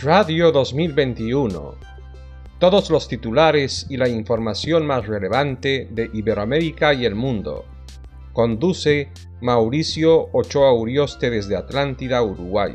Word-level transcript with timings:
Radio 0.00 0.50
2021. 0.52 1.74
Todos 2.58 2.88
los 2.88 3.08
titulares 3.08 3.86
y 3.90 3.98
la 3.98 4.08
información 4.08 4.86
más 4.86 5.06
relevante 5.06 5.86
de 5.90 6.08
Iberoamérica 6.14 6.94
y 6.94 7.04
el 7.04 7.14
mundo. 7.14 7.66
Conduce 8.32 9.10
Mauricio 9.42 10.30
Ochoa 10.32 10.72
Urioste 10.72 11.28
desde 11.28 11.56
Atlántida, 11.56 12.22
Uruguay. 12.22 12.74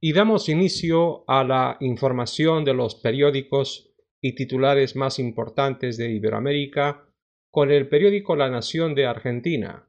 Y 0.00 0.12
damos 0.12 0.48
inicio 0.48 1.22
a 1.28 1.44
la 1.44 1.76
información 1.78 2.64
de 2.64 2.74
los 2.74 2.96
periódicos 2.96 3.94
y 4.20 4.34
titulares 4.34 4.96
más 4.96 5.20
importantes 5.20 5.96
de 5.96 6.10
Iberoamérica 6.10 7.04
con 7.52 7.70
el 7.70 7.88
periódico 7.88 8.34
La 8.34 8.50
Nación 8.50 8.96
de 8.96 9.06
Argentina. 9.06 9.88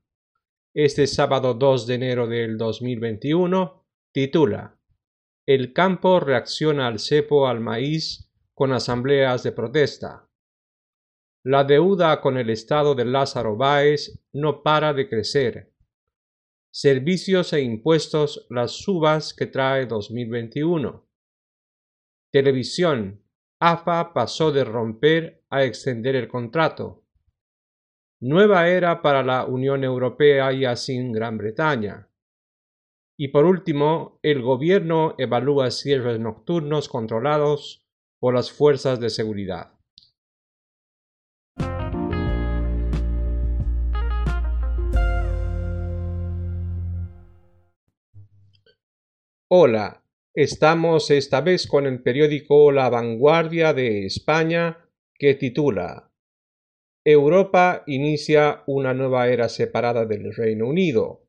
Este 0.76 1.06
sábado 1.06 1.54
2 1.54 1.86
de 1.86 1.94
enero 1.94 2.26
del 2.28 2.58
2021 2.58 3.86
titula 4.12 4.76
El 5.46 5.72
campo 5.72 6.20
reacciona 6.20 6.88
al 6.88 6.98
cepo 6.98 7.48
al 7.48 7.60
maíz 7.60 8.34
con 8.56 8.74
asambleas 8.74 9.44
de 9.44 9.52
protesta. 9.52 10.32
La 11.44 11.64
deuda 11.64 12.20
con 12.22 12.40
el 12.40 12.50
Estado 12.50 12.96
de 12.96 13.06
Lázaro 13.06 13.56
Báez 13.56 14.20
no 14.32 14.64
para 14.64 14.94
de 14.94 15.08
crecer. 15.08 15.76
Servicios 16.72 17.54
e 17.54 17.62
impuestos 17.62 18.48
las 18.50 18.72
subas 18.72 19.36
que 19.36 19.46
trae 19.46 19.86
2021. 19.86 21.08
Televisión. 22.32 23.22
AFA 23.60 24.12
pasó 24.12 24.52
de 24.52 24.64
romper 24.64 25.46
a 25.52 25.66
extender 25.66 26.16
el 26.16 26.28
contrato 26.28 27.03
nueva 28.24 28.70
era 28.70 29.02
para 29.02 29.22
la 29.22 29.46
Unión 29.46 29.84
Europea 29.84 30.54
y 30.54 30.64
así 30.64 30.98
Gran 31.12 31.38
Bretaña. 31.38 32.10
Y 33.20 33.28
por 33.28 33.44
último, 33.44 34.18
el 34.24 34.42
gobierno 34.42 35.16
evalúa 35.18 35.70
cierres 35.72 36.22
nocturnos 36.22 36.88
controlados 36.88 37.86
por 38.20 38.34
las 38.34 38.50
fuerzas 38.50 39.02
de 39.02 39.10
seguridad. 39.10 39.74
Hola, 49.50 50.06
estamos 50.34 51.12
esta 51.12 51.42
vez 51.42 51.68
con 51.68 51.86
el 51.86 52.02
periódico 52.02 52.72
La 52.72 52.90
Vanguardia 52.90 53.74
de 53.74 54.06
España 54.06 54.78
que 55.14 55.36
titula 55.36 56.13
Europa 57.06 57.84
inicia 57.86 58.64
una 58.66 58.94
nueva 58.94 59.28
era 59.28 59.50
separada 59.50 60.06
del 60.06 60.34
Reino 60.34 60.68
Unido. 60.68 61.28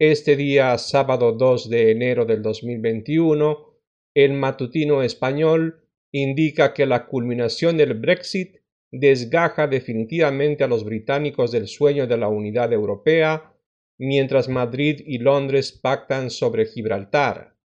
Este 0.00 0.34
día, 0.34 0.78
sábado 0.78 1.32
2 1.32 1.68
de 1.68 1.90
enero 1.90 2.24
del 2.24 2.40
2021, 2.40 3.66
el 4.14 4.32
matutino 4.32 5.02
español 5.02 5.84
indica 6.10 6.72
que 6.72 6.86
la 6.86 7.06
culminación 7.06 7.76
del 7.76 7.94
Brexit 8.00 8.60
desgaja 8.90 9.66
definitivamente 9.66 10.64
a 10.64 10.68
los 10.68 10.84
británicos 10.84 11.52
del 11.52 11.68
sueño 11.68 12.06
de 12.06 12.16
la 12.16 12.28
unidad 12.28 12.72
europea, 12.72 13.52
mientras 13.98 14.48
Madrid 14.48 15.02
y 15.04 15.18
Londres 15.18 15.70
pactan 15.70 16.30
sobre 16.30 16.64
Gibraltar. 16.64 17.58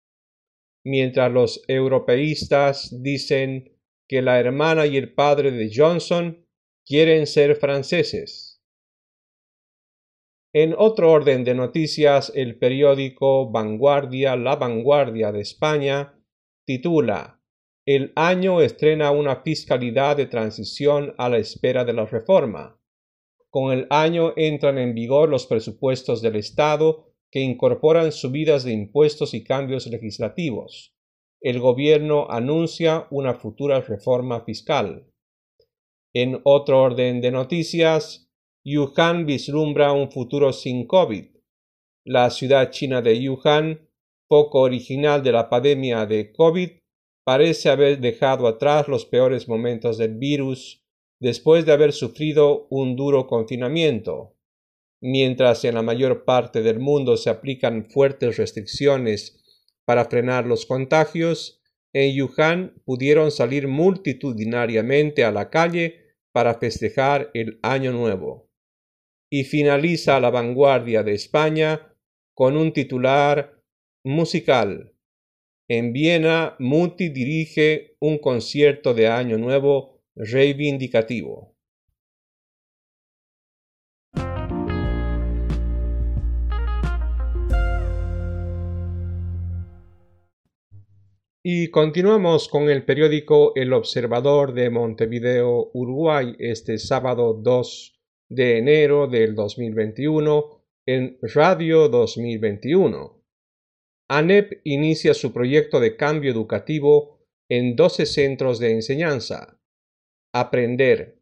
Mientras 0.84 1.32
los 1.32 1.64
europeístas 1.70 3.02
dicen 3.02 3.78
que 4.10 4.22
la 4.22 4.42
hermana 4.42 4.86
y 4.86 4.98
el 4.98 5.14
padre 5.14 5.52
de 5.52 5.72
Johnson 5.74 6.43
quieren 6.86 7.28
ser 7.28 7.56
franceses. 7.56 8.62
En 10.54 10.76
otro 10.78 11.12
orden 11.12 11.44
de 11.44 11.56
noticias, 11.56 12.32
el 12.36 12.60
periódico 12.60 13.50
Vanguardia, 13.50 14.36
La 14.36 14.56
Vanguardia 14.56 15.32
de 15.32 15.42
España, 15.42 16.14
titula 16.66 17.42
El 17.86 18.12
año 18.16 18.62
estrena 18.62 19.12
una 19.12 19.38
fiscalidad 19.38 20.18
de 20.18 20.28
transición 20.28 21.16
a 21.18 21.30
la 21.30 21.38
espera 21.38 21.86
de 21.86 21.94
la 21.94 22.06
reforma. 22.06 22.80
Con 23.50 23.72
el 23.72 23.88
año 23.90 24.34
entran 24.36 24.78
en 24.78 24.94
vigor 24.94 25.30
los 25.30 25.48
presupuestos 25.48 26.22
del 26.22 26.36
Estado 26.36 27.14
que 27.32 27.40
incorporan 27.40 28.12
subidas 28.12 28.64
de 28.64 28.74
impuestos 28.74 29.34
y 29.34 29.44
cambios 29.44 29.88
legislativos. 29.88 30.94
El 31.42 31.60
gobierno 31.60 32.28
anuncia 32.30 33.08
una 33.10 33.34
futura 33.34 33.82
reforma 33.82 34.42
fiscal. 34.46 35.13
En 36.16 36.42
otro 36.44 36.80
orden 36.80 37.22
de 37.22 37.32
noticias, 37.32 38.30
Wuhan 38.64 39.26
vislumbra 39.26 39.94
un 39.94 40.12
futuro 40.12 40.54
sin 40.54 40.86
COVID. 40.86 41.26
La 42.06 42.30
ciudad 42.30 42.70
china 42.70 43.02
de 43.02 43.28
Wuhan, 43.28 43.90
poco 44.28 44.60
original 44.60 45.24
de 45.24 45.32
la 45.32 45.50
pandemia 45.50 46.06
de 46.06 46.32
COVID, 46.32 46.70
parece 47.26 47.70
haber 47.70 48.00
dejado 48.00 48.48
atrás 48.48 48.88
los 48.88 49.06
peores 49.06 49.48
momentos 49.48 49.98
del 49.98 50.16
virus 50.20 50.86
después 51.20 51.66
de 51.66 51.72
haber 51.72 51.94
sufrido 51.94 52.68
un 52.70 52.96
duro 52.96 53.26
confinamiento. 53.26 54.36
Mientras 55.02 55.66
en 55.66 55.74
la 55.74 55.82
mayor 55.82 56.26
parte 56.26 56.62
del 56.62 56.80
mundo 56.80 57.18
se 57.18 57.32
aplican 57.32 57.90
fuertes 57.90 58.38
restricciones 58.38 59.44
para 59.84 60.06
frenar 60.06 60.46
los 60.46 60.68
contagios, 60.68 61.60
en 61.92 62.22
Wuhan 62.22 62.82
pudieron 62.86 63.32
salir 63.32 63.68
multitudinariamente 63.68 65.24
a 65.24 65.32
la 65.32 65.50
calle 65.50 66.03
para 66.34 66.56
festejar 66.56 67.32
el 67.34 67.60
Año 67.62 67.94
Nuevo. 67.94 68.50
Y 69.32 69.46
finaliza 69.46 70.20
la 70.20 70.30
vanguardia 70.30 71.04
de 71.04 71.14
España 71.14 71.96
con 72.36 72.58
un 72.58 72.74
titular 72.74 73.64
musical. 74.04 74.94
En 75.70 75.94
Viena, 75.94 76.56
Muti 76.60 77.10
dirige 77.10 77.96
un 78.00 78.18
concierto 78.18 78.94
de 78.94 79.08
Año 79.08 79.38
Nuevo 79.38 80.02
reivindicativo. 80.16 81.53
Y 91.46 91.72
continuamos 91.72 92.48
con 92.48 92.70
el 92.70 92.86
periódico 92.86 93.52
El 93.56 93.74
Observador 93.74 94.54
de 94.54 94.70
Montevideo, 94.70 95.72
Uruguay, 95.74 96.38
este 96.40 96.78
sábado 96.78 97.34
2 97.34 98.00
de 98.30 98.60
enero 98.60 99.08
del 99.08 99.36
2021 99.36 100.64
en 100.86 101.18
Radio 101.22 101.90
2021. 101.90 103.22
ANEP 104.08 104.62
inicia 104.64 105.14
su 105.14 105.34
proyecto 105.34 105.82
de 105.82 105.98
cambio 105.98 106.32
educativo 106.32 107.20
en 107.50 107.76
12 107.76 108.06
centros 108.06 108.60
de 108.60 108.72
enseñanza. 108.72 109.60
Aprender. 110.34 111.20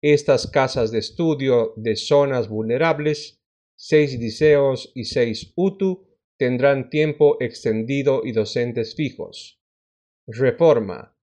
Estas 0.00 0.46
casas 0.46 0.92
de 0.92 1.00
estudio 1.00 1.72
de 1.74 1.96
zonas 1.96 2.48
vulnerables, 2.48 3.42
seis 3.76 4.16
liceos 4.20 4.92
y 4.94 5.06
seis 5.06 5.52
UTU, 5.56 6.06
tendrán 6.38 6.90
tiempo 6.90 7.38
extendido 7.40 8.22
y 8.24 8.30
docentes 8.30 8.94
fijos. 8.94 9.62
Reforma. 10.26 11.14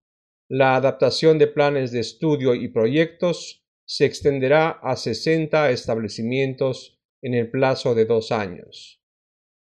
La 0.47 0.75
adaptación 0.75 1.39
de 1.39 1.47
planes 1.47 1.91
de 1.91 2.01
estudio 2.01 2.53
y 2.53 2.67
proyectos 2.67 3.66
se 3.84 4.06
extenderá 4.06 4.69
a 4.69 4.95
60 4.95 5.72
establecimientos 5.72 7.00
en 7.23 7.34
el 7.34 7.50
plazo 7.50 7.95
de 7.95 8.06
dos 8.06 8.31
años. 8.31 9.01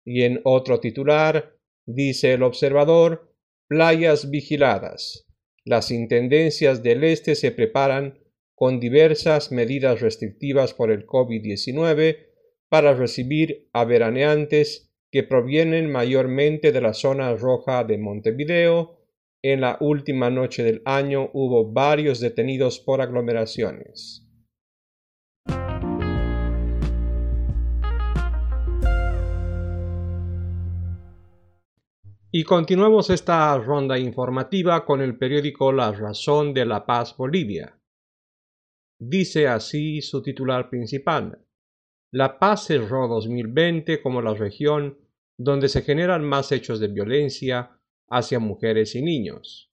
Y 0.04 0.24
en 0.24 0.42
otro 0.44 0.80
titular, 0.80 1.56
dice 1.86 2.34
el 2.34 2.42
observador, 2.42 3.34
playas 3.68 4.30
vigiladas. 4.30 5.26
Las 5.64 5.90
intendencias 5.90 6.82
del 6.82 7.02
este 7.02 7.34
se 7.34 7.52
preparan 7.52 8.18
con 8.54 8.80
diversas 8.80 9.50
medidas 9.50 10.02
restrictivas 10.02 10.74
por 10.74 10.90
el 10.90 11.06
COVID-19 11.06 12.26
para 12.68 12.92
recibir 12.92 13.70
a 13.72 13.86
veraneantes 13.86 14.92
que 15.10 15.22
provienen 15.22 15.90
mayormente 15.90 16.70
de 16.70 16.80
la 16.82 16.92
zona 16.92 17.34
roja 17.34 17.84
de 17.84 17.96
Montevideo, 17.96 19.01
en 19.44 19.60
la 19.60 19.76
última 19.80 20.30
noche 20.30 20.62
del 20.62 20.82
año 20.84 21.30
hubo 21.32 21.72
varios 21.72 22.20
detenidos 22.20 22.78
por 22.78 23.00
aglomeraciones. 23.00 24.28
Y 32.34 32.44
continuamos 32.44 33.10
esta 33.10 33.58
ronda 33.58 33.98
informativa 33.98 34.86
con 34.86 35.02
el 35.02 35.18
periódico 35.18 35.70
La 35.70 35.92
Razón 35.92 36.54
de 36.54 36.64
la 36.64 36.86
Paz 36.86 37.14
Bolivia. 37.14 37.78
Dice 38.98 39.48
así 39.48 40.00
su 40.00 40.22
titular 40.22 40.70
principal. 40.70 41.44
La 42.10 42.38
Paz 42.38 42.66
cerró 42.68 43.06
2020 43.08 44.00
como 44.00 44.22
la 44.22 44.32
región 44.32 44.96
donde 45.36 45.68
se 45.68 45.82
generan 45.82 46.24
más 46.24 46.52
hechos 46.52 46.80
de 46.80 46.88
violencia, 46.88 47.78
hacia 48.08 48.38
mujeres 48.38 48.94
y 48.94 49.02
niños. 49.02 49.72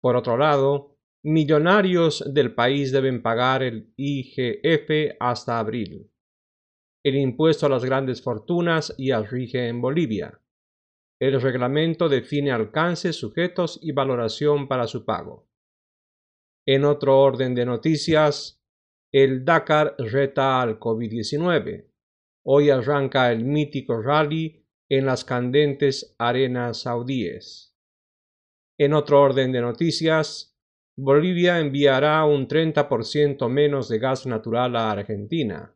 Por 0.00 0.16
otro 0.16 0.36
lado, 0.36 0.98
millonarios 1.22 2.24
del 2.34 2.54
país 2.54 2.90
deben 2.90 3.22
pagar 3.22 3.62
el 3.62 3.92
IGF 3.96 5.16
hasta 5.20 5.58
abril. 5.58 6.08
el 7.04 7.16
impuesto 7.16 7.66
a 7.66 7.68
las 7.68 7.84
grandes 7.84 8.22
fortunas 8.22 8.94
ya 8.96 9.20
rige 9.22 9.66
en 9.66 9.80
Bolivia. 9.80 10.40
El 11.20 11.40
reglamento 11.40 12.08
define 12.08 12.52
alcance, 12.52 13.12
sujetos 13.12 13.78
y 13.82 13.92
valoración 13.92 14.68
para 14.68 14.86
su 14.86 15.04
pago. 15.04 15.48
En 16.66 16.84
otro 16.84 17.20
orden 17.20 17.56
de 17.56 17.66
noticias, 17.66 18.62
el 19.12 19.44
Dakar 19.44 19.96
reta 19.98 20.62
al 20.62 20.78
COVID-19. 20.78 21.88
Hoy 22.44 22.70
arranca 22.70 23.32
el 23.32 23.44
mítico 23.44 24.00
rally 24.00 24.61
en 24.94 25.06
las 25.06 25.24
candentes 25.24 26.14
arenas 26.18 26.82
saudíes. 26.82 27.74
En 28.78 28.92
otro 28.92 29.22
orden 29.22 29.50
de 29.50 29.62
noticias, 29.62 30.54
Bolivia 30.98 31.60
enviará 31.60 32.22
un 32.26 32.46
30% 32.46 33.48
menos 33.48 33.88
de 33.88 33.98
gas 33.98 34.26
natural 34.26 34.76
a 34.76 34.90
Argentina. 34.90 35.74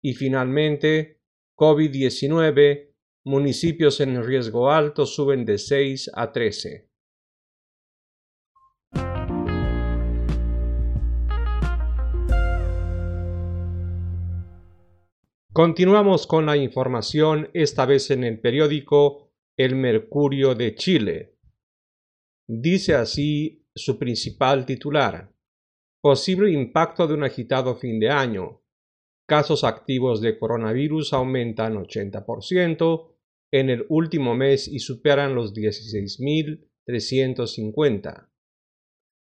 Y 0.00 0.14
finalmente, 0.14 1.20
COVID-19, 1.56 2.94
municipios 3.24 3.98
en 3.98 4.24
riesgo 4.24 4.70
alto 4.70 5.04
suben 5.04 5.44
de 5.44 5.58
6 5.58 6.12
a 6.14 6.30
13. 6.30 6.85
Continuamos 15.56 16.26
con 16.26 16.44
la 16.44 16.58
información, 16.58 17.48
esta 17.54 17.86
vez 17.86 18.10
en 18.10 18.24
el 18.24 18.40
periódico 18.40 19.32
El 19.56 19.74
Mercurio 19.74 20.54
de 20.54 20.74
Chile. 20.74 21.38
Dice 22.46 22.94
así 22.94 23.64
su 23.74 23.98
principal 23.98 24.66
titular. 24.66 25.32
Posible 26.02 26.50
impacto 26.50 27.06
de 27.06 27.14
un 27.14 27.24
agitado 27.24 27.74
fin 27.74 27.98
de 27.98 28.10
año 28.10 28.60
casos 29.26 29.64
activos 29.64 30.20
de 30.20 30.38
coronavirus 30.38 31.14
aumentan 31.14 31.76
80% 31.76 33.14
en 33.50 33.70
el 33.70 33.86
último 33.88 34.34
mes 34.34 34.68
y 34.68 34.80
superan 34.80 35.34
los 35.34 35.54
16.350. 35.54 38.28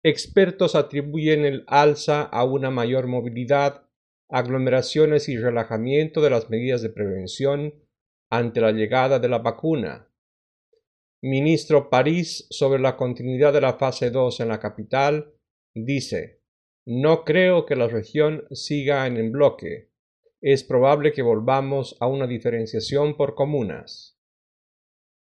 Expertos 0.03 0.75
atribuyen 0.75 1.45
el 1.45 1.63
alza 1.67 2.23
a 2.23 2.43
una 2.43 2.71
mayor 2.71 3.07
movilidad, 3.07 3.88
aglomeraciones 4.29 5.27
y 5.29 5.37
relajamiento 5.37 6.21
de 6.21 6.29
las 6.29 6.49
medidas 6.49 6.81
de 6.81 6.89
prevención 6.89 7.73
ante 8.29 8.61
la 8.61 8.71
llegada 8.71 9.19
de 9.19 9.29
la 9.29 9.39
vacuna. 9.39 10.07
Ministro 11.21 11.89
París 11.89 12.47
sobre 12.49 12.79
la 12.79 12.95
continuidad 12.95 13.51
de 13.51 13.61
la 13.61 13.73
fase 13.73 14.11
2 14.11 14.39
en 14.39 14.47
la 14.47 14.59
capital 14.59 15.33
dice 15.73 16.39
no 16.91 17.23
creo 17.23 17.67
que 17.67 17.75
la 17.75 17.87
región 17.87 18.45
siga 18.49 19.05
en 19.05 19.17
el 19.17 19.29
bloque. 19.29 19.91
Es 20.41 20.63
probable 20.63 21.11
que 21.11 21.21
volvamos 21.21 21.95
a 21.99 22.07
una 22.07 22.25
diferenciación 22.25 23.15
por 23.15 23.35
comunas. 23.35 24.17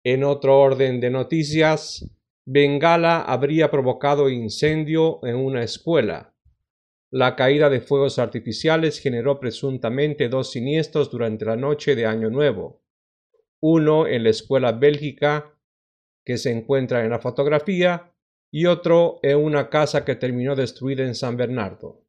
En 0.02 0.24
otro 0.24 0.58
orden 0.58 0.98
de 0.98 1.10
noticias, 1.10 2.10
Bengala 2.44 3.22
habría 3.22 3.70
provocado 3.70 4.28
incendio 4.30 5.24
en 5.24 5.36
una 5.36 5.62
escuela. 5.62 6.33
La 7.14 7.36
caída 7.36 7.70
de 7.70 7.80
fuegos 7.80 8.18
artificiales 8.18 8.98
generó 8.98 9.38
presuntamente 9.38 10.28
dos 10.28 10.50
siniestros 10.50 11.12
durante 11.12 11.44
la 11.44 11.54
noche 11.54 11.94
de 11.94 12.06
Año 12.06 12.28
Nuevo. 12.28 12.82
Uno 13.60 14.08
en 14.08 14.24
la 14.24 14.30
escuela 14.30 14.72
bélgica, 14.72 15.56
que 16.26 16.38
se 16.38 16.50
encuentra 16.50 17.04
en 17.04 17.10
la 17.10 17.20
fotografía, 17.20 18.12
y 18.52 18.66
otro 18.66 19.20
en 19.22 19.38
una 19.38 19.70
casa 19.70 20.04
que 20.04 20.16
terminó 20.16 20.56
destruida 20.56 21.04
en 21.04 21.14
San 21.14 21.36
Bernardo. 21.36 22.04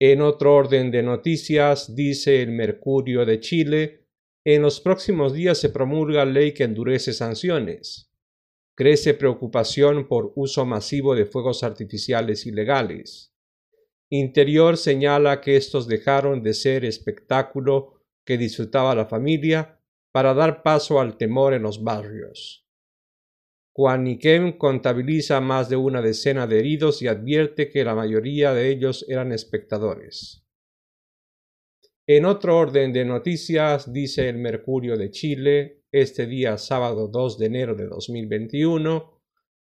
En 0.00 0.22
otro 0.22 0.54
orden 0.54 0.90
de 0.90 1.02
noticias, 1.02 1.94
dice 1.94 2.40
el 2.40 2.52
Mercurio 2.52 3.26
de 3.26 3.40
Chile, 3.40 4.06
en 4.42 4.62
los 4.62 4.80
próximos 4.80 5.34
días 5.34 5.58
se 5.58 5.68
promulga 5.68 6.24
ley 6.24 6.54
que 6.54 6.64
endurece 6.64 7.12
sanciones. 7.12 8.07
Crece 8.78 9.14
preocupación 9.14 10.06
por 10.06 10.32
uso 10.36 10.64
masivo 10.64 11.16
de 11.16 11.26
fuegos 11.26 11.64
artificiales 11.64 12.46
ilegales. 12.46 13.34
Interior 14.08 14.76
señala 14.76 15.40
que 15.40 15.56
estos 15.56 15.88
dejaron 15.88 16.44
de 16.44 16.54
ser 16.54 16.84
espectáculo 16.84 18.04
que 18.24 18.38
disfrutaba 18.38 18.94
la 18.94 19.06
familia 19.06 19.80
para 20.12 20.32
dar 20.32 20.62
paso 20.62 21.00
al 21.00 21.16
temor 21.16 21.54
en 21.54 21.62
los 21.62 21.82
barrios. 21.82 22.68
Juan 23.72 24.16
contabiliza 24.56 25.40
más 25.40 25.68
de 25.68 25.74
una 25.74 26.00
decena 26.00 26.46
de 26.46 26.60
heridos 26.60 27.02
y 27.02 27.08
advierte 27.08 27.70
que 27.70 27.82
la 27.82 27.96
mayoría 27.96 28.54
de 28.54 28.70
ellos 28.70 29.04
eran 29.08 29.32
espectadores. 29.32 30.47
En 32.10 32.24
otro 32.24 32.56
orden 32.56 32.94
de 32.94 33.04
noticias, 33.04 33.92
dice 33.92 34.30
el 34.30 34.38
Mercurio 34.38 34.96
de 34.96 35.10
Chile, 35.10 35.82
este 35.92 36.26
día 36.26 36.56
sábado 36.56 37.06
2 37.06 37.36
de 37.36 37.44
enero 37.44 37.74
de 37.74 37.86
2021, 37.86 39.20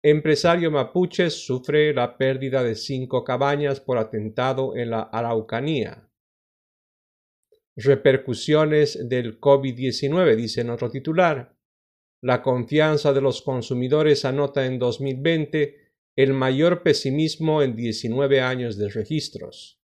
empresario 0.02 0.70
mapuche 0.70 1.28
sufre 1.28 1.92
la 1.92 2.16
pérdida 2.16 2.62
de 2.62 2.74
cinco 2.74 3.22
cabañas 3.22 3.80
por 3.80 3.98
atentado 3.98 4.74
en 4.74 4.88
la 4.88 5.02
Araucanía. 5.02 6.08
Repercusiones 7.76 9.10
del 9.10 9.38
COVID-19, 9.38 10.34
dice 10.34 10.62
en 10.62 10.70
otro 10.70 10.88
titular. 10.88 11.54
La 12.22 12.40
confianza 12.40 13.12
de 13.12 13.20
los 13.20 13.42
consumidores 13.42 14.24
anota 14.24 14.64
en 14.64 14.78
2020 14.78 15.76
el 16.16 16.32
mayor 16.32 16.82
pesimismo 16.82 17.62
en 17.62 17.76
19 17.76 18.40
años 18.40 18.78
de 18.78 18.88
registros. 18.88 19.81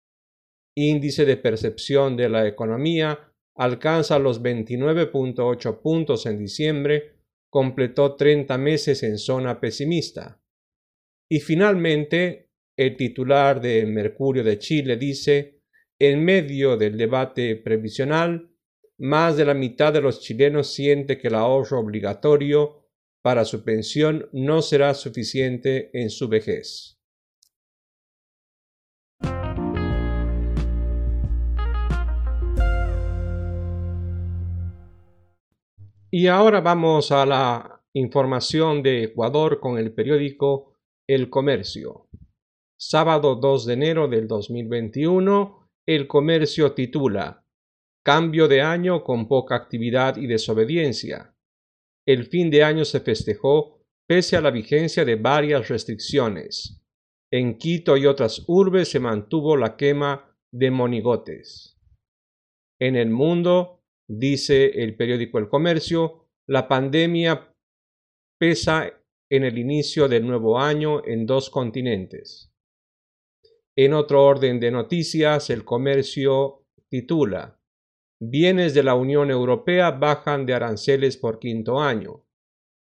Índice 0.81 1.25
de 1.25 1.37
percepción 1.37 2.17
de 2.17 2.29
la 2.29 2.47
economía 2.47 3.19
alcanza 3.57 4.21
los 4.21 4.41
29.8 4.41 5.81
puntos 5.81 6.25
en 6.27 6.39
diciembre, 6.39 7.15
completó 7.51 8.15
30 8.15 8.57
meses 8.59 9.03
en 9.03 9.19
zona 9.19 9.59
pesimista. 9.59 10.41
Y 11.29 11.41
finalmente, 11.41 12.51
el 12.77 12.97
titular 12.97 13.61
de 13.61 13.87
Mercurio 13.87 14.45
de 14.45 14.61
Chile 14.61 14.97
dice, 14.97 15.63
en 15.99 16.25
medio 16.25 16.77
del 16.77 16.97
debate 16.97 17.57
previsional, 17.57 18.49
más 18.99 19.37
de 19.37 19.47
la 19.47 19.55
mitad 19.55 19.93
de 19.93 20.01
los 20.01 20.21
chilenos 20.21 20.73
siente 20.73 21.19
que 21.19 21.27
el 21.27 21.35
ahorro 21.35 21.81
obligatorio 21.81 22.89
para 23.21 23.45
su 23.45 23.65
pensión 23.65 24.29
no 24.33 24.63
será 24.63 24.95
suficiente 24.95 25.91
en 25.93 26.11
su 26.11 26.29
vejez. 26.29 26.98
Y 36.11 36.29
ahora 36.29 36.63
vamos 36.63 37.13
a 37.13 37.27
la 37.27 37.83
información 37.95 38.83
de 38.83 39.05
Ecuador 39.05 39.61
con 39.61 39.77
el 39.77 39.93
periódico 39.93 40.73
El 41.07 41.29
Comercio. 41.29 42.09
Sábado 42.81 43.35
2 43.35 43.67
de 43.67 43.75
enero 43.75 44.09
del 44.09 44.27
2021, 44.27 45.69
El 45.87 46.07
Comercio 46.07 46.73
titula 46.73 47.45
Cambio 48.03 48.49
de 48.49 48.63
año 48.63 49.05
con 49.05 49.29
poca 49.29 49.57
actividad 49.57 50.17
y 50.17 50.27
desobediencia. 50.27 51.35
El 52.07 52.25
fin 52.25 52.49
de 52.49 52.65
año 52.65 52.87
se 52.87 53.01
festejó 53.01 53.83
pese 54.09 54.39
a 54.39 54.41
la 54.41 54.51
vigencia 54.51 55.05
de 55.05 55.17
varias 55.17 55.69
restricciones. 55.69 56.83
En 57.31 57.59
Quito 57.59 57.99
y 57.99 58.07
otras 58.07 58.45
urbes 58.47 58.91
se 58.91 58.99
mantuvo 58.99 59.59
la 59.59 59.77
quema 59.77 60.35
de 60.55 60.71
monigotes. 60.71 61.79
En 62.81 62.97
el 62.97 63.11
mundo, 63.11 63.78
dice 64.09 64.83
el 64.83 64.97
periódico 64.97 65.39
El 65.39 65.49
Comercio, 65.49 66.29
la 66.47 66.67
pandemia 66.67 67.55
pesa 68.39 68.93
en 69.31 69.45
el 69.45 69.59
inicio 69.59 70.09
del 70.09 70.27
nuevo 70.27 70.59
año 70.59 71.05
en 71.05 71.27
dos 71.27 71.51
continentes. 71.51 72.51
En 73.77 73.93
otro 73.93 74.25
orden 74.25 74.59
de 74.59 74.71
noticias, 74.71 75.51
el 75.51 75.65
comercio 75.65 76.65
titula 76.89 77.61
Bienes 78.21 78.75
de 78.75 78.83
la 78.83 78.95
Unión 78.95 79.31
Europea 79.31 79.93
bajan 79.93 80.47
de 80.47 80.55
aranceles 80.55 81.17
por 81.17 81.39
quinto 81.39 81.79
año. 81.79 82.25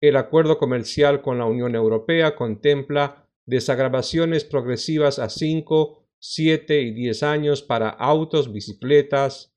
El 0.01 0.17
acuerdo 0.17 0.59
comercial 0.59 1.21
con 1.21 1.39
la 1.39 1.45
Unión 1.45 1.73
Europea 1.73 2.35
contempla 2.35 3.27
desagravaciones 3.47 4.43
progresivas 4.43 5.17
a 5.17 5.29
5, 5.29 6.05
7 6.19 6.81
y 6.81 6.91
10 6.91 7.23
años 7.23 7.63
para 7.63 7.89
autos, 7.89 8.51
bicicletas, 8.51 9.54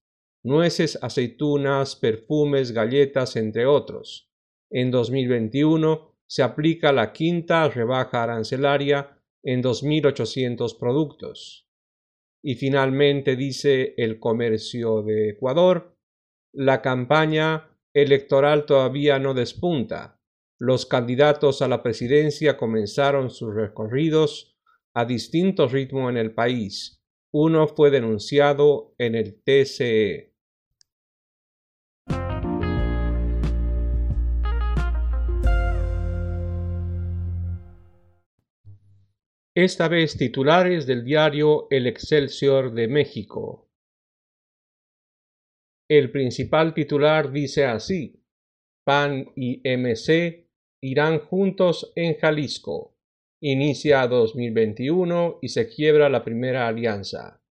nueces, 0.48 0.98
aceitunas, 1.00 1.94
perfumes, 1.94 2.72
galletas, 2.72 3.36
entre 3.36 3.66
otros. 3.66 4.32
En 4.70 4.90
2021 4.90 6.16
se 6.26 6.42
aplica 6.42 6.92
la 6.92 7.12
quinta 7.12 7.68
rebaja 7.68 8.24
arancelaria 8.24 9.20
en 9.42 9.62
2.800 9.62 10.78
productos. 10.78 11.68
Y 12.42 12.56
finalmente 12.56 13.36
dice 13.36 13.94
el 13.96 14.18
comercio 14.18 15.02
de 15.02 15.30
Ecuador, 15.30 15.96
la 16.52 16.82
campaña 16.82 17.78
electoral 17.94 18.66
todavía 18.66 19.18
no 19.18 19.34
despunta. 19.34 20.20
Los 20.58 20.86
candidatos 20.86 21.62
a 21.62 21.68
la 21.68 21.82
presidencia 21.82 22.56
comenzaron 22.56 23.30
sus 23.30 23.54
recorridos 23.54 24.58
a 24.94 25.04
distinto 25.04 25.68
ritmo 25.68 26.10
en 26.10 26.16
el 26.16 26.34
país, 26.34 27.00
Uno 27.30 27.68
fue 27.68 27.90
denunciado 27.90 28.94
en 28.98 29.14
el 29.14 29.42
TCE. 29.42 30.27
Esta 39.60 39.88
vez 39.88 40.16
titulares 40.16 40.86
del 40.86 41.02
diario 41.02 41.66
El 41.68 41.88
Excelsior 41.88 42.72
de 42.72 42.86
México. 42.86 43.68
El 45.90 46.12
principal 46.12 46.72
titular 46.72 47.32
dice 47.32 47.64
así, 47.64 48.22
PAN 48.84 49.32
y 49.34 49.60
MC 49.64 50.48
irán 50.80 51.18
juntos 51.18 51.92
en 51.96 52.14
Jalisco. 52.18 52.94
Inicia 53.42 54.06
2021 54.06 55.40
y 55.42 55.48
se 55.48 55.68
quiebra 55.68 56.08
la 56.08 56.22
primera 56.22 56.68
alianza. 56.68 57.42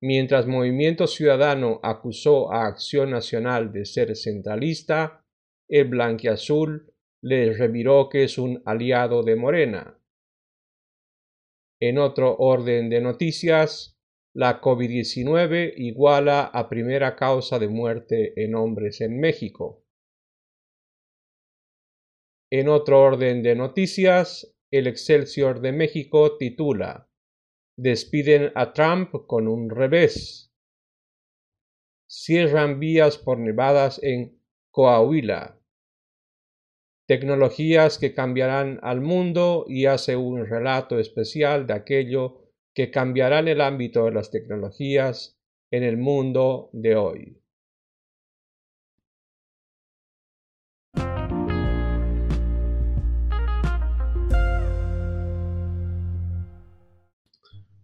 Mientras 0.00 0.48
Movimiento 0.48 1.06
Ciudadano 1.06 1.78
acusó 1.84 2.52
a 2.52 2.66
Acción 2.66 3.12
Nacional 3.12 3.72
de 3.72 3.84
ser 3.84 4.16
centralista, 4.16 5.24
el 5.68 5.84
blanquiazul 5.84 6.92
le 7.22 7.52
reviró 7.52 8.08
que 8.08 8.24
es 8.24 8.38
un 8.38 8.60
aliado 8.64 9.22
de 9.22 9.36
Morena. 9.36 10.01
En 11.84 11.98
otro 11.98 12.36
orden 12.36 12.90
de 12.90 13.00
noticias, 13.00 13.98
la 14.36 14.60
COVID-19 14.60 15.74
iguala 15.78 16.44
a 16.44 16.68
primera 16.68 17.16
causa 17.16 17.58
de 17.58 17.66
muerte 17.66 18.34
en 18.36 18.54
hombres 18.54 19.00
en 19.00 19.18
México. 19.18 19.84
En 22.52 22.68
otro 22.68 23.00
orden 23.00 23.42
de 23.42 23.56
noticias, 23.56 24.56
el 24.70 24.86
Excelsior 24.86 25.60
de 25.60 25.72
México 25.72 26.36
titula 26.38 27.10
Despiden 27.76 28.52
a 28.54 28.72
Trump 28.72 29.26
con 29.26 29.48
un 29.48 29.68
revés. 29.68 30.54
Cierran 32.08 32.78
vías 32.78 33.18
por 33.18 33.38
nevadas 33.38 34.00
en 34.04 34.40
Coahuila. 34.70 35.60
Tecnologías 37.12 37.98
que 37.98 38.14
cambiarán 38.14 38.80
al 38.82 39.02
mundo 39.02 39.66
y 39.68 39.84
hace 39.84 40.16
un 40.16 40.46
relato 40.46 40.98
especial 40.98 41.66
de 41.66 41.74
aquello 41.74 42.40
que 42.74 42.90
cambiará 42.90 43.40
el 43.40 43.60
ámbito 43.60 44.06
de 44.06 44.12
las 44.12 44.30
tecnologías 44.30 45.38
en 45.70 45.82
el 45.82 45.98
mundo 45.98 46.70
de 46.72 46.96
hoy. 46.96 47.38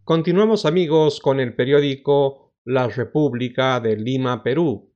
Continuamos 0.05 0.65
amigos 0.65 1.21
con 1.21 1.39
el 1.39 1.55
periódico 1.55 2.55
La 2.65 2.89
República 2.89 3.79
de 3.79 3.95
Lima, 3.95 4.43
Perú. 4.43 4.95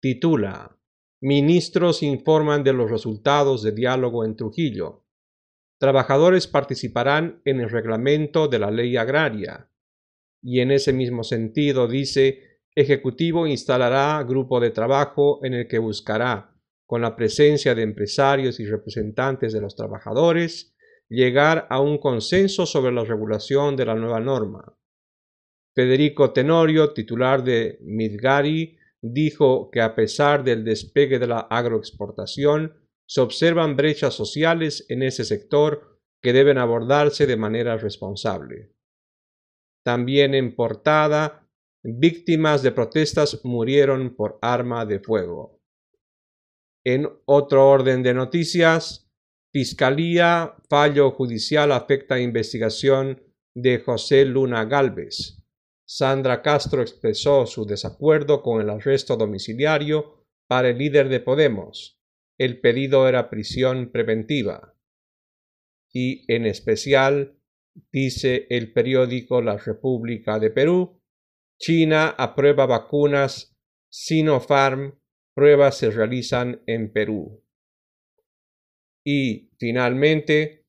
Titula 0.00 0.75
Ministros 1.20 2.02
informan 2.02 2.62
de 2.62 2.74
los 2.74 2.90
resultados 2.90 3.62
de 3.62 3.72
diálogo 3.72 4.24
en 4.24 4.36
Trujillo. 4.36 5.06
Trabajadores 5.78 6.46
participarán 6.46 7.40
en 7.44 7.60
el 7.60 7.70
reglamento 7.70 8.48
de 8.48 8.58
la 8.58 8.70
ley 8.70 8.96
agraria. 8.96 9.70
Y 10.42 10.60
en 10.60 10.70
ese 10.70 10.92
mismo 10.92 11.24
sentido 11.24 11.88
dice, 11.88 12.60
Ejecutivo 12.74 13.46
instalará 13.46 14.22
grupo 14.24 14.60
de 14.60 14.70
trabajo 14.70 15.42
en 15.42 15.54
el 15.54 15.66
que 15.66 15.78
buscará, 15.78 16.54
con 16.84 17.00
la 17.00 17.16
presencia 17.16 17.74
de 17.74 17.82
empresarios 17.82 18.60
y 18.60 18.66
representantes 18.66 19.54
de 19.54 19.62
los 19.62 19.74
trabajadores, 19.74 20.76
llegar 21.08 21.66
a 21.70 21.80
un 21.80 21.96
consenso 21.96 22.66
sobre 22.66 22.92
la 22.92 23.04
regulación 23.04 23.76
de 23.76 23.86
la 23.86 23.94
nueva 23.94 24.20
norma. 24.20 24.76
Federico 25.74 26.32
Tenorio, 26.32 26.92
titular 26.92 27.42
de 27.42 27.78
Midgari, 27.80 28.75
dijo 29.02 29.70
que 29.70 29.80
a 29.80 29.94
pesar 29.94 30.44
del 30.44 30.64
despegue 30.64 31.18
de 31.18 31.26
la 31.26 31.40
agroexportación, 31.40 32.74
se 33.08 33.20
observan 33.20 33.76
brechas 33.76 34.14
sociales 34.14 34.84
en 34.88 35.02
ese 35.02 35.24
sector 35.24 36.00
que 36.22 36.32
deben 36.32 36.58
abordarse 36.58 37.26
de 37.26 37.36
manera 37.36 37.76
responsable. 37.76 38.72
También 39.84 40.34
en 40.34 40.56
portada, 40.56 41.48
víctimas 41.84 42.62
de 42.62 42.72
protestas 42.72 43.44
murieron 43.44 44.16
por 44.16 44.38
arma 44.42 44.84
de 44.84 44.98
fuego. 44.98 45.60
En 46.84 47.08
otro 47.26 47.68
orden 47.68 48.02
de 48.02 48.14
noticias, 48.14 49.06
Fiscalía, 49.56 50.54
fallo 50.68 51.12
judicial 51.12 51.72
afecta 51.72 52.20
investigación 52.20 53.22
de 53.54 53.78
José 53.78 54.26
Luna 54.26 54.66
Galvez. 54.66 55.45
Sandra 55.88 56.42
Castro 56.42 56.82
expresó 56.82 57.46
su 57.46 57.64
desacuerdo 57.64 58.42
con 58.42 58.60
el 58.60 58.70
arresto 58.70 59.16
domiciliario 59.16 60.26
para 60.48 60.70
el 60.70 60.78
líder 60.78 61.08
de 61.08 61.20
Podemos. 61.20 62.00
El 62.38 62.60
pedido 62.60 63.08
era 63.08 63.30
prisión 63.30 63.90
preventiva. 63.92 64.74
Y 65.92 66.30
en 66.30 66.44
especial, 66.44 67.38
dice 67.92 68.46
el 68.50 68.72
periódico 68.72 69.40
La 69.40 69.56
República 69.56 70.38
de 70.40 70.50
Perú, 70.50 71.00
China 71.58 72.08
aprueba 72.18 72.66
vacunas 72.66 73.56
Sinopharm, 73.88 74.98
pruebas 75.34 75.78
se 75.78 75.90
realizan 75.90 76.62
en 76.66 76.92
Perú. 76.92 77.42
Y 79.04 79.52
finalmente, 79.58 80.66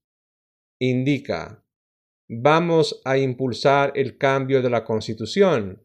indica, 0.79 1.66
vamos 2.27 3.01
a 3.05 3.17
impulsar 3.17 3.93
el 3.95 4.17
cambio 4.17 4.61
de 4.61 4.69
la 4.69 4.83
Constitución. 4.83 5.83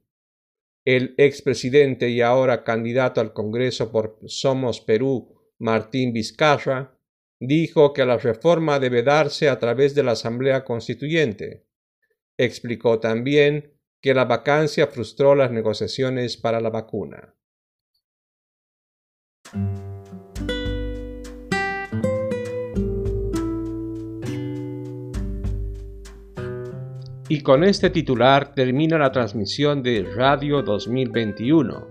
El 0.85 1.15
expresidente 1.17 2.09
y 2.11 2.21
ahora 2.21 2.65
candidato 2.65 3.21
al 3.21 3.33
Congreso 3.33 3.93
por 3.93 4.19
Somos 4.27 4.81
Perú, 4.81 5.35
Martín 5.59 6.13
Vizcarra, 6.13 6.99
dijo 7.39 7.93
que 7.93 8.05
la 8.05 8.19
reforma 8.19 8.81
debe 8.81 9.03
darse 9.03 9.49
a 9.49 9.59
través 9.59 9.95
de 9.95 10.03
la 10.03 10.13
Asamblea 10.13 10.65
Constituyente. 10.65 11.67
Explicó 12.37 12.99
también 12.99 13.79
que 14.01 14.15
la 14.15 14.25
vacancia 14.25 14.89
frustró 14.89 15.35
las 15.35 15.53
negociaciones 15.53 16.37
para 16.37 16.61
la 16.61 16.71
vacuna. 16.71 17.35
Y 27.33 27.41
con 27.41 27.65
este 27.65 27.89
titular 27.89 28.53
termina 28.55 28.99
la 28.99 29.11
transmisión 29.11 29.83
de 29.83 30.03
Radio 30.03 30.61
2021. 30.61 31.87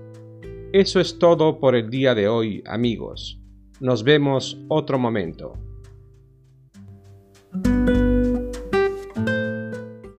Eso 0.72 1.00
es 1.00 1.18
todo 1.18 1.60
por 1.60 1.76
el 1.76 1.90
día 1.90 2.14
de 2.14 2.28
hoy, 2.28 2.62
amigos. 2.68 3.42
Nos 3.80 4.04
vemos 4.04 4.64
otro 4.68 5.00
momento. 5.00 5.54